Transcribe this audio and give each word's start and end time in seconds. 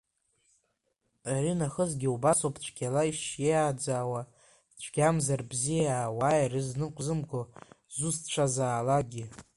Аринахысгьы 1.31 2.09
убасоуп 2.15 2.55
цәгьала 2.63 3.03
ишиаӡаауа, 3.11 4.21
цәгьамзар 4.79 5.41
бзиа 5.49 5.95
ауаа 6.05 6.43
ирызныҟәзымго 6.43 7.41
зусҭцәазаалакгьы. 7.95 9.25